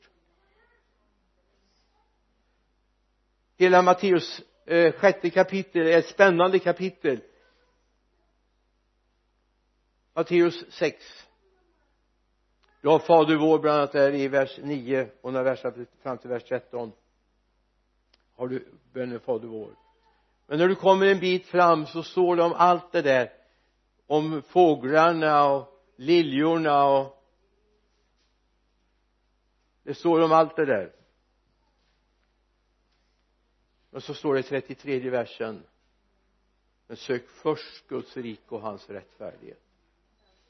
[3.58, 7.22] Hela Matteus eh, sjätte kapitel är ett spännande kapitel.
[10.14, 11.26] Matteus 6
[12.82, 16.30] du har fader vår bland annat där i vers 9 och några verser fram till
[16.30, 16.91] vers 13
[18.36, 19.76] har du bönen fader vår?
[20.47, 23.34] Men när du kommer en bit fram så står det om allt det där.
[24.08, 27.24] Om fåglarna och liljorna och
[29.84, 30.95] det står om allt det där
[33.96, 35.64] och så står det i 33 versen
[36.88, 39.62] men sök först Guds rike och hans rättfärdighet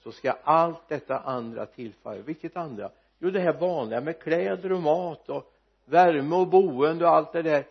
[0.03, 2.21] så ska allt detta andra tillfalla.
[2.21, 2.91] Vilket andra?
[3.19, 5.53] Jo det här vanliga med kläder och mat och
[5.85, 7.65] värme och boende och allt det där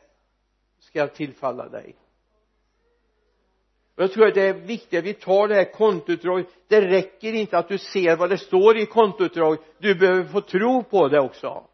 [0.78, 1.96] ska tillfalla dig.
[3.94, 6.46] Och jag tror att det är viktigt att vi tar det här kontoutdraget.
[6.68, 9.60] Det räcker inte att du ser vad det står i kontoutdraget.
[9.78, 11.68] Du behöver få tro på det också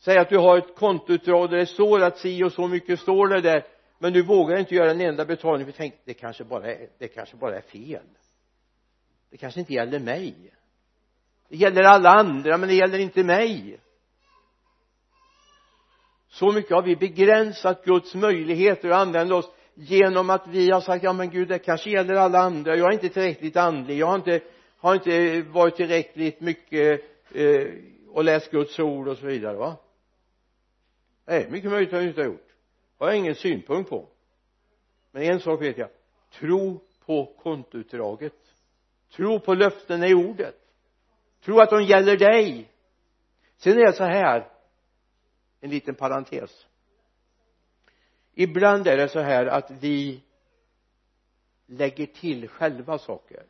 [0.00, 3.28] säg att du har ett kontoutdrag där det står att si och så mycket står
[3.28, 3.66] det där
[3.98, 7.08] men du vågar inte göra en enda betalning för tänk det kanske bara är det
[7.08, 8.02] kanske bara är fel.
[9.30, 10.34] Det kanske inte gäller mig.
[11.48, 13.80] Det gäller alla andra men det gäller inte mig.
[16.28, 21.04] Så mycket har vi begränsat Guds möjligheter att använda oss genom att vi har sagt
[21.04, 22.76] ja men gud det kanske gäller alla andra.
[22.76, 23.98] Jag är inte tillräckligt andlig.
[23.98, 24.40] Jag har inte
[24.78, 27.00] har inte varit tillräckligt mycket
[27.34, 27.66] eh,
[28.08, 29.76] och läst Guds ord och så vidare va?
[31.30, 32.46] Nej mycket möjligt har jag inte gjort.
[32.98, 34.08] Har jag ingen synpunkt på.
[35.10, 35.88] Men en sak vet jag.
[36.32, 38.34] Tro på kontoutdraget.
[39.16, 40.56] Tro på löftena i ordet.
[41.44, 42.70] Tro att de gäller dig.
[43.56, 44.48] Sen är det så här
[45.60, 46.66] en liten parentes.
[48.34, 50.22] Ibland är det så här att vi
[51.66, 53.42] lägger till själva saker.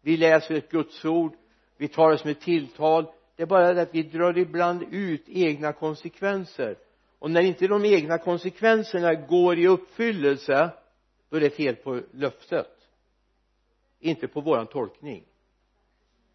[0.00, 1.36] Vi läser ett gudsord
[1.78, 3.06] vi tar det som ett tilltal.
[3.36, 6.76] Det är bara det att vi drar ibland ut egna konsekvenser
[7.18, 10.70] och när inte de egna konsekvenserna går i uppfyllelse
[11.28, 12.88] då är det fel på löftet.
[14.00, 15.24] Inte på våran tolkning.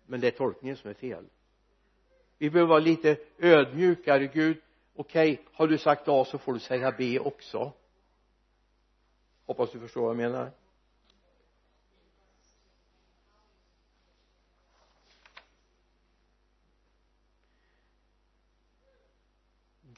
[0.06, 1.26] Men det är tolkningen som är fel.
[2.38, 4.58] Vi behöver vara lite ödmjukare Gud.
[4.96, 7.72] Okej okay, har du sagt A så får du säga B också.
[9.46, 10.52] Hoppas du förstår vad jag menar.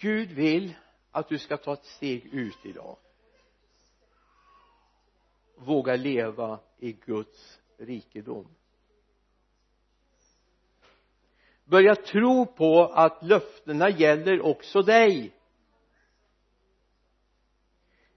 [0.06, 0.74] Gud vill
[1.12, 2.98] att du ska ta ett steg ut idag.
[5.56, 8.48] Våga leva i Guds rikedom.
[11.64, 15.32] Börja tro på att löftena gäller också dig.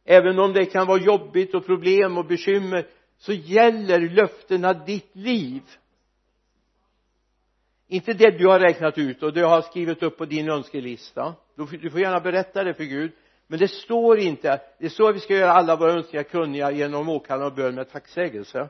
[0.04, 5.62] Även om det kan vara jobbigt och problem och bekymmer så gäller löftena ditt liv.
[7.86, 11.36] Inte det du har räknat ut och du har skrivit upp på din önskelista
[11.66, 13.12] du får gärna berätta det för Gud.
[13.46, 17.08] Men det står inte det står att vi ska göra alla våra önskningar kunniga genom
[17.08, 18.68] åkallan och bön med tacksägelse.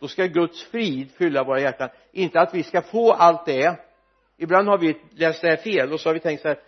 [0.00, 1.88] Då ska Guds frid fylla våra hjärtan.
[2.12, 3.78] Inte att vi ska få allt det.
[4.36, 6.60] Ibland har vi läst det här fel och så har vi tänkt så här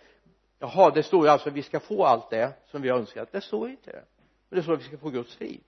[0.59, 3.31] jaha det står ju alltså att vi ska få allt det som vi har önskat.
[3.31, 4.03] Det står inte det.
[4.49, 5.63] Men det står att vi ska få Guds frid.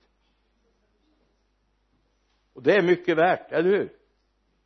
[2.54, 3.92] Och det är mycket värt, eller hur?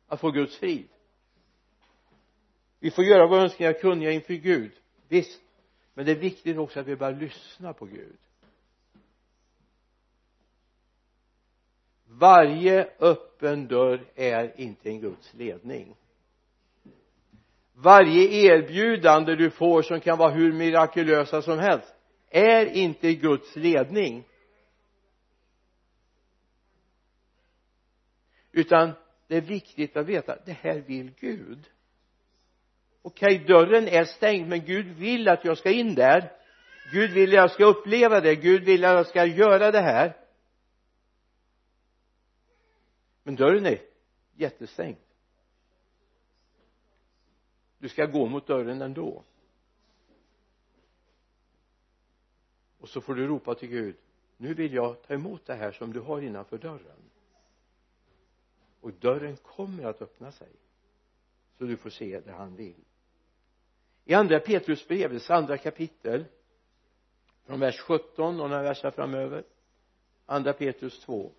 [0.07, 0.87] Att få Guds frid.
[2.79, 4.71] Vi får göra våra önskningar kunniga inför Gud
[5.09, 5.41] visst.
[5.93, 8.17] Men det är viktigt också att vi börjar lyssna på Gud.
[12.05, 15.95] Varje öppen dörr är inte en Guds ledning.
[17.73, 21.95] Varje erbjudande du får som kan vara hur mirakulösa som helst
[22.29, 24.23] är inte Guds ledning.
[28.51, 28.91] Utan
[29.27, 31.69] det är viktigt att veta det här vill Gud
[33.01, 36.31] okej okay, dörren är stängd men Gud vill att jag ska in där.
[36.91, 38.35] Gud vill att jag ska uppleva det.
[38.35, 40.17] Gud vill att jag ska göra det här.
[43.23, 43.81] Men dörren är
[44.35, 44.97] jättestängd.
[47.77, 49.23] Du ska gå mot dörren ändå.
[52.79, 53.95] Och så får du ropa till Gud
[54.41, 57.09] nu vill jag ta emot det här som du har innanför dörren.
[58.81, 60.51] Och dörren kommer att öppna sig
[61.57, 62.83] så du får se det han vill
[64.09, 66.25] i andra Petrus brevets andra kapitel
[67.45, 69.43] från vers 17 och några verser framöver.
[70.25, 71.31] Andra Petrus 2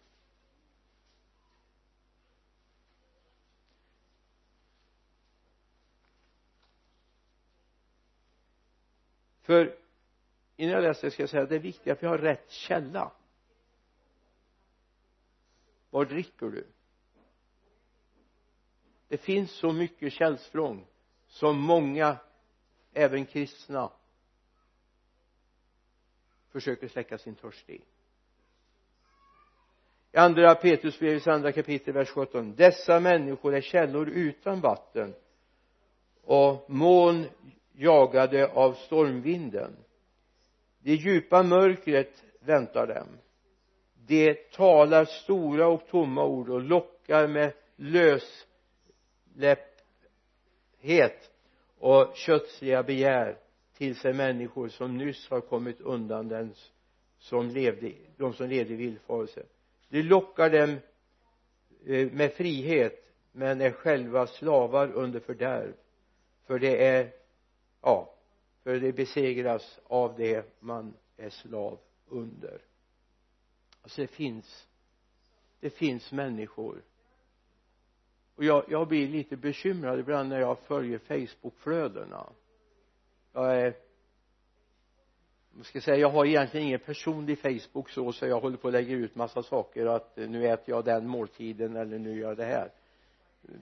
[9.42, 9.76] för
[10.56, 13.12] innan jag läser ska jag säga att det är viktigt att vi har rätt källa.
[15.90, 16.66] Var dricker du?
[19.08, 20.86] Det finns så mycket källsprång
[21.26, 22.18] som många
[22.92, 23.92] även kristna
[26.52, 27.82] försöker släcka sin törst i.
[30.12, 35.14] I andra Petrusbrevets andra kapitel vers 17 dessa människor är källor utan vatten
[36.22, 37.26] och moln
[37.72, 39.76] jagade av stormvinden.
[40.78, 43.06] Det djupa mörkret väntar dem.
[44.06, 48.46] De talar stora och tomma ord och lockar med lösläpphet
[51.80, 53.38] och kötsliga begär
[53.76, 56.54] till sig människor som nyss har kommit undan den
[57.18, 59.42] som levde, de som levde i villfarelse.
[59.88, 60.76] De lockar dem
[61.86, 65.74] eh, med frihet men är själva slavar under fördärv.
[66.46, 67.12] För det är
[67.82, 68.14] ja
[68.62, 71.78] för det besegras av det man är slav
[72.08, 72.60] under.
[73.82, 74.66] Alltså det finns
[75.60, 76.82] det finns människor
[78.40, 82.26] och jag, jag blir lite bekymrad ibland när jag följer facebookflödena.
[83.32, 83.74] Jag är
[85.56, 88.74] jag ska säga jag har egentligen ingen personlig facebook så så jag håller på att
[88.74, 92.36] lägga ut massa saker att eh, nu äter jag den måltiden eller nu gör jag
[92.36, 92.72] det här.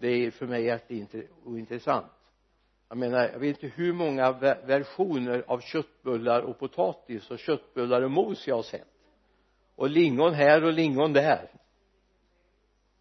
[0.01, 2.13] Det är för mig jätteintressant
[2.89, 4.33] jag menar jag vet inte hur många
[4.67, 8.89] versioner av köttbullar och potatis och köttbullar och mos jag har sett.
[9.75, 11.51] Och lingon här och lingon där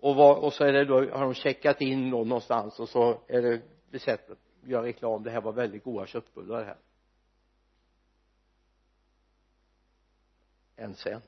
[0.08, 3.22] och, vad, och så är det då har de checkat in då någonstans och så
[3.28, 5.24] är det besett att göra reklam.
[5.24, 6.78] Det här var väldigt goda köttbullar här.
[10.76, 11.22] Än sen.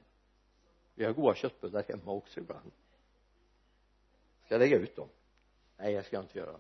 [0.96, 2.72] Vi har goda köttbullar hemma också ibland.
[4.46, 5.10] Ska jag lägga ut dem?
[5.78, 6.60] Nej jag ska inte göra.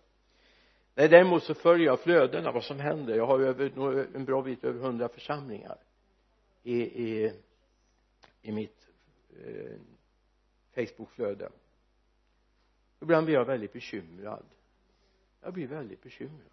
[0.95, 3.15] Nej däremot så följer jag flödena vad som händer.
[3.15, 5.77] Jag har ju över, en bra bit över hundra församlingar
[6.63, 7.33] i, i,
[8.41, 8.87] i mitt
[9.45, 9.79] eh,
[10.75, 11.49] facebookflöde
[13.01, 14.45] ibland blir jag väldigt bekymrad.
[15.41, 16.49] Jag blir väldigt bekymrad.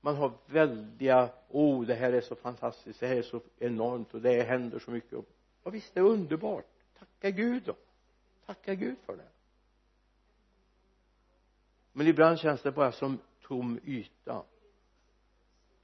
[0.00, 4.20] Man har väldiga oh det här är så fantastiskt det här är så enormt och
[4.20, 5.12] det händer så mycket.
[5.12, 5.26] Och
[5.62, 6.66] ja visst det är underbart.
[6.98, 7.76] Tacka Gud då.
[8.46, 9.28] Tacka Gud för det.
[11.92, 14.44] Men ibland känns det bara som tom yta.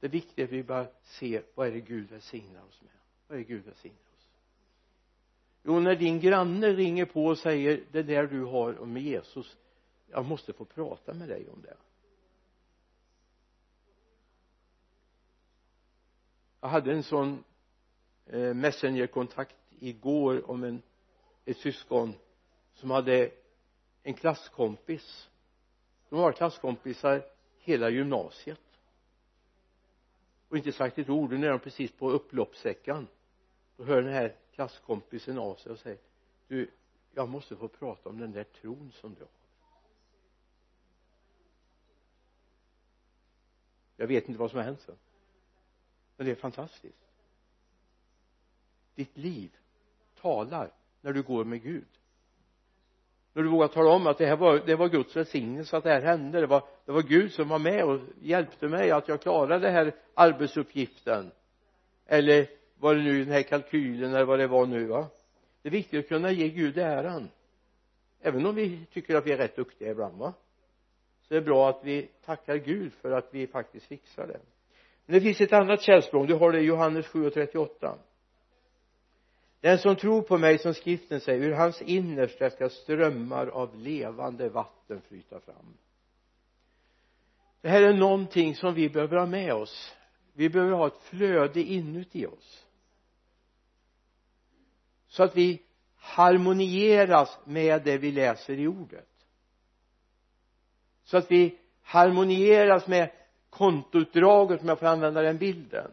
[0.01, 2.93] Det viktiga är att vi bara ser vad är det Gud välsignar oss med?
[3.27, 4.10] Vad är det Gud välsignar
[5.63, 9.57] jo när din granne ringer på och säger det där du har om Jesus.
[10.07, 11.77] Jag måste få prata med dig om det.
[16.61, 17.45] Jag hade en sån
[18.27, 20.83] eh, messengerkontakt igår om en
[21.45, 22.15] ett syskon
[22.75, 23.31] som hade
[24.03, 25.29] en klasskompis.
[26.09, 27.23] De var klasskompisar
[27.59, 28.61] hela gymnasiet.
[30.49, 33.07] Och inte sagt ett ord nu är de precis på upploppssäckan
[33.81, 35.99] då hör den här klasskompisen av sig och säger
[36.49, 36.71] du
[37.15, 39.31] jag måste få prata om den där tron som du har.
[43.97, 44.97] Jag vet inte vad som har hänt sen.
[46.17, 47.11] Men det är fantastiskt.
[48.95, 49.57] Ditt liv
[50.21, 51.89] talar när du går med Gud.
[53.33, 55.91] När du vågar tala om att det här var, det var Guds välsignelse att det
[55.91, 56.41] här hände.
[56.41, 59.75] Det var, det var Gud som var med och hjälpte mig att jag klarade den
[59.75, 61.31] här arbetsuppgiften.
[62.07, 65.09] Eller vad det nu den här kalkylen eller vad det var nu va?
[65.63, 67.29] Det är viktigt att kunna ge Gud äran.
[68.21, 70.33] Även om vi tycker att vi är rätt duktiga ibland va?
[71.23, 74.41] Så är det bra att vi tackar Gud för att vi faktiskt fixar det.
[75.07, 76.27] Men det finns ett annat källsprång.
[76.27, 77.99] Du har det i Johannes 7 och 38
[79.61, 84.49] den som tror på mig som skriften säger ur hans innersta ska strömmar av levande
[84.49, 85.77] vatten flyta fram.
[87.61, 89.97] Det här är någonting som vi behöver ha med oss.
[90.33, 92.67] Vi behöver ha ett flöde inuti oss
[95.11, 95.63] så att vi
[95.97, 99.09] harmonieras med det vi läser i ordet.
[101.05, 103.11] Så att vi harmonieras med
[103.51, 105.91] kontoutdraget om jag får använda den bilden.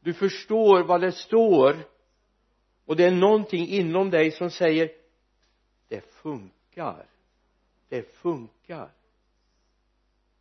[0.00, 1.76] Du förstår vad det står
[2.84, 4.90] och det är någonting inom dig som säger
[5.88, 7.06] det funkar.
[7.88, 8.90] Det funkar.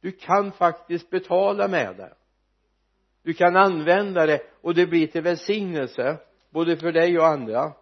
[0.01, 2.13] Du kan faktiskt betala med det.
[3.21, 6.17] Du kan använda det och det blir till välsignelse
[6.55, 7.73] både för dig och andra.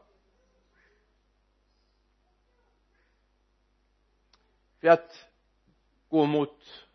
[4.80, 5.30] För att
[6.10, 6.86] gå mot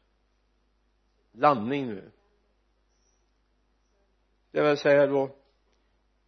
[1.33, 2.11] landning nu.
[4.51, 5.37] Det vill säga då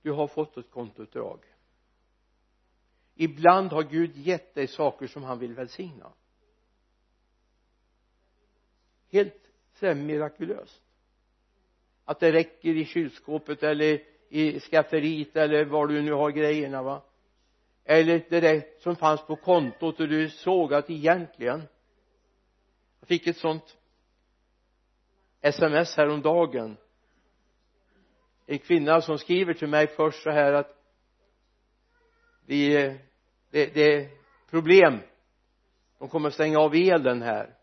[0.03, 1.45] du har fått ett kontoutdrag.
[3.15, 6.13] Ibland har Gud gett dig saker som han vill välsigna.
[9.09, 10.83] Helt sådär mirakulöst
[12.05, 17.03] att det räcker i kylskåpet eller i skafferiet eller var du nu har grejerna va?
[17.85, 21.63] Eller det där som fanns på kontot och du såg att egentligen
[23.01, 23.77] jag fick ett sånt
[25.41, 26.77] sms häromdagen.
[28.47, 30.77] En kvinna som skriver till mig först så här att
[32.47, 32.95] vi eh,
[33.51, 34.09] det, det är
[34.51, 34.99] problem.
[35.99, 37.55] De kommer stänga av elen här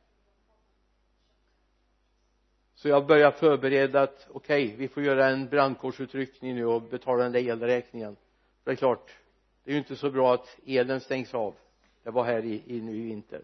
[2.77, 7.23] så jag börjar förbereda att okej okay, vi får göra en brandkårsutryckning nu och betala
[7.23, 8.15] den där elräkningen.
[8.63, 9.15] Det är klart
[9.63, 11.55] det är ju inte så bra att elen stängs av.
[12.03, 13.41] Det var här i, i nu i vinter.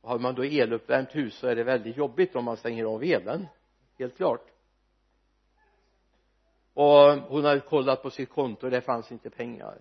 [0.00, 3.02] Och har man då eluppvärmt hus så är det väldigt jobbigt om man stänger av
[3.02, 3.46] elen
[3.98, 4.46] helt klart.
[6.74, 9.78] Och hon hade kollat på sitt konto och det fanns inte pengar.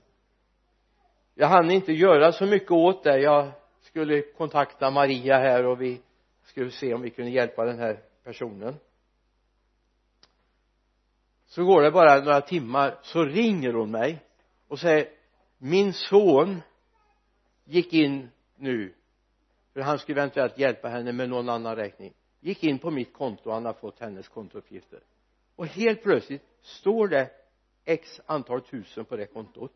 [1.36, 3.20] Jag hann inte göra så mycket åt det.
[3.20, 6.02] Jag skulle kontakta Maria här och vi
[6.44, 8.76] skulle se om vi kunde hjälpa den här personen.
[11.46, 14.26] Så går det bara några timmar så ringer hon mig
[14.68, 15.10] och säger
[15.58, 16.62] min son
[17.64, 18.94] gick in nu.
[19.74, 22.14] För han skulle eventuellt hjälpa henne med någon annan räkning.
[22.40, 25.00] Gick in på mitt konto och han har fått hennes kontouppgifter.
[25.56, 27.32] Och helt plötsligt står det
[27.86, 29.74] x antal tusen på det kontot.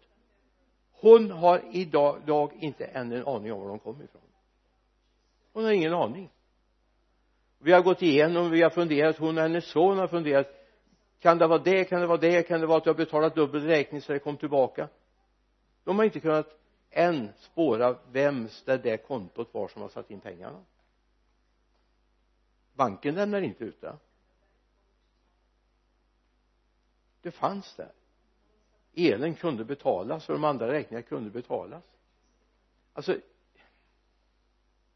[0.91, 4.21] Hon har idag inte än en aning om var de kommer ifrån.
[5.53, 6.29] Hon har ingen aning
[7.63, 10.47] vi har gått igenom, vi har funderat, hon och hennes son har funderat.
[11.19, 13.35] Kan det vara det, kan det vara det, kan det vara att du har betalat
[13.35, 14.89] dubbel räkning så det kom tillbaka?
[15.83, 16.59] De har inte kunnat
[16.89, 20.63] än spåra vems det där kontot var som har satt in pengarna.
[22.73, 23.97] Banken lämnar inte ut det.
[27.21, 27.91] Det fanns där.
[28.93, 31.83] Elen kunde betalas och de andra räkningarna kunde betalas.
[32.93, 33.17] Alltså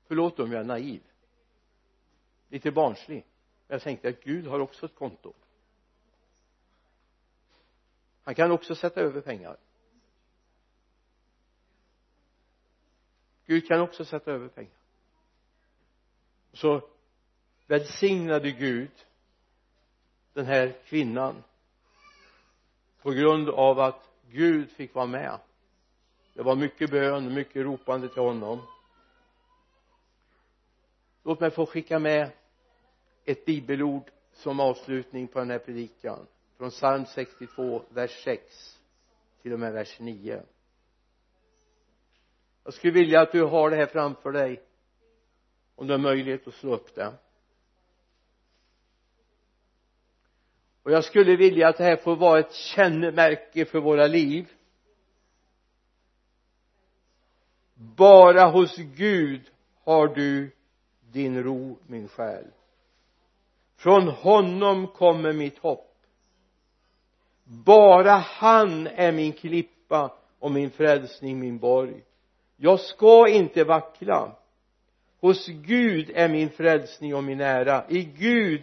[0.08, 1.02] förlåt om jag är naiv
[2.50, 3.26] lite barnslig.
[3.68, 5.34] Men jag tänkte att Gud har också ett konto.
[8.24, 9.58] Han kan också sätta över pengar.
[13.46, 14.72] Gud kan också sätta över pengar.
[16.54, 16.90] Så
[17.68, 18.92] välsignade Gud
[20.34, 21.44] den här kvinnan
[23.02, 25.40] på grund av att Gud fick vara med.
[26.34, 28.62] Det var mycket bön, mycket ropande till honom.
[31.24, 32.32] Låt mig få skicka med
[33.28, 36.28] ett bibelord som avslutning på den här predikan.
[36.58, 38.80] Från psalm 62 vers 6
[39.42, 40.44] till och med vers 9
[42.68, 44.62] jag skulle vilja att du har det här framför dig
[45.76, 47.14] om du har möjlighet att slå upp det.
[50.84, 54.52] Och jag skulle vilja att det här får vara ett kännemärke för våra liv.
[57.74, 59.52] Bara hos Gud
[59.84, 60.52] har du
[61.02, 62.52] din ro min själ
[63.78, 65.94] från honom kommer mitt hopp.
[67.44, 72.04] Bara han är min klippa och min frälsning min borg.
[72.58, 74.32] Jag ska inte vackla.
[75.20, 77.84] Hos Gud är min frälsning och min ära.
[77.90, 78.62] I Gud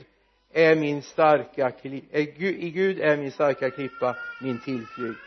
[0.52, 5.20] är min starka eh, i Gud är min starka klippa min tillflykt.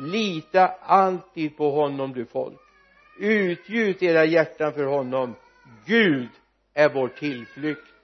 [0.00, 2.60] Lita alltid på honom du folk.
[3.18, 5.34] Utgjut era hjärtan för honom.
[5.86, 6.28] Gud
[6.74, 7.95] är vår tillflykt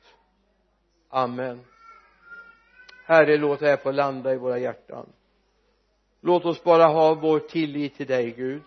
[1.13, 1.61] amen.
[3.05, 5.07] Herre låt det här få landa i våra hjärtan.
[6.21, 8.63] Låt oss bara ha vår tillit till dig Gud.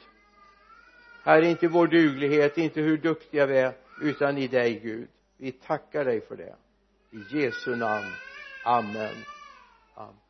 [1.24, 5.08] Herre inte vår duglighet inte hur duktiga vi är utan i dig Gud.
[5.38, 6.56] Vi tackar dig för det.
[7.12, 8.12] I Jesu namn.
[8.66, 9.16] Amen.
[9.96, 10.25] Amen.